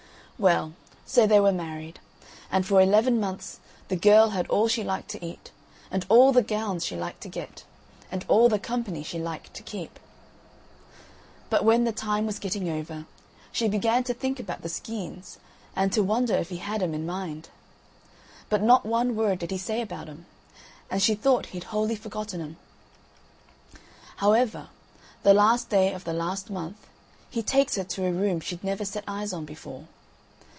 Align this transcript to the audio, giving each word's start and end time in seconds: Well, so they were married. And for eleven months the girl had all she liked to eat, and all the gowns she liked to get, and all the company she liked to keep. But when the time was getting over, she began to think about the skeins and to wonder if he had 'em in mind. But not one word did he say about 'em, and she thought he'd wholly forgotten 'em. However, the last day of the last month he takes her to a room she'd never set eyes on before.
Well, 0.41 0.73
so 1.05 1.27
they 1.27 1.39
were 1.39 1.51
married. 1.51 1.99
And 2.51 2.65
for 2.65 2.81
eleven 2.81 3.19
months 3.19 3.59
the 3.89 3.95
girl 3.95 4.31
had 4.31 4.47
all 4.47 4.67
she 4.67 4.83
liked 4.83 5.09
to 5.11 5.23
eat, 5.23 5.51
and 5.91 6.03
all 6.09 6.31
the 6.31 6.41
gowns 6.41 6.83
she 6.83 6.95
liked 6.95 7.21
to 7.21 7.29
get, 7.29 7.63
and 8.11 8.25
all 8.27 8.49
the 8.49 8.57
company 8.57 9.03
she 9.03 9.19
liked 9.19 9.53
to 9.53 9.61
keep. 9.61 9.99
But 11.51 11.63
when 11.63 11.83
the 11.83 11.91
time 11.91 12.25
was 12.25 12.39
getting 12.39 12.67
over, 12.69 13.05
she 13.51 13.67
began 13.67 14.03
to 14.05 14.15
think 14.15 14.39
about 14.39 14.63
the 14.63 14.69
skeins 14.69 15.37
and 15.75 15.93
to 15.93 16.01
wonder 16.01 16.33
if 16.33 16.49
he 16.49 16.57
had 16.57 16.81
'em 16.81 16.95
in 16.95 17.05
mind. 17.05 17.49
But 18.49 18.63
not 18.63 18.83
one 18.83 19.15
word 19.15 19.37
did 19.37 19.51
he 19.51 19.59
say 19.59 19.79
about 19.79 20.09
'em, 20.09 20.25
and 20.89 21.03
she 21.03 21.13
thought 21.13 21.47
he'd 21.53 21.65
wholly 21.65 21.95
forgotten 21.95 22.41
'em. 22.41 22.57
However, 24.15 24.69
the 25.21 25.35
last 25.35 25.69
day 25.69 25.93
of 25.93 26.03
the 26.03 26.13
last 26.13 26.49
month 26.49 26.87
he 27.29 27.43
takes 27.43 27.75
her 27.75 27.83
to 27.83 28.07
a 28.07 28.11
room 28.11 28.39
she'd 28.39 28.63
never 28.63 28.83
set 28.85 29.03
eyes 29.07 29.33
on 29.33 29.45
before. 29.45 29.85